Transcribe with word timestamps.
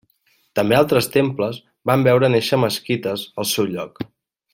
També 0.59 0.77
altres 0.77 1.09
temples 1.15 1.59
van 1.91 2.05
veure 2.07 2.31
néixer 2.37 2.59
mesquites 2.65 3.27
al 3.45 3.49
seu 3.55 3.69
lloc. 3.75 4.03